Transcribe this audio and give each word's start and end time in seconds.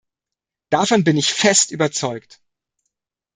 Davon 0.71 1.03
bin 1.03 1.15
ich 1.15 1.31
fest 1.31 1.69
überzeugt. 1.69 2.41